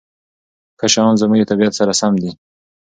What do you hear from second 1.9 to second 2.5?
سم دي.